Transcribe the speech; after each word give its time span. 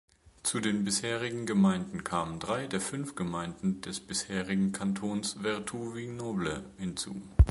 Zu 0.41 0.59
den 0.61 0.83
bisherigen 0.83 1.45
Gemeinden 1.45 2.03
kamen 2.03 2.39
drei 2.39 2.65
der 2.65 2.81
fünf 2.81 3.13
Gemeinden 3.13 3.81
des 3.81 3.99
bisherigen 3.99 4.71
Kantons 4.71 5.37
Vertou-Vignoble 5.43 6.63
hinzu. 6.79 7.21